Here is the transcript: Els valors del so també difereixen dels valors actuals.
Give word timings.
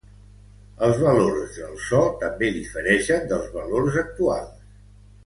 Els 0.85 1.01
valors 1.01 1.51
del 1.59 1.75
so 1.89 1.99
també 2.23 2.49
difereixen 2.55 3.29
dels 3.33 3.53
valors 3.59 3.99
actuals. 4.07 4.65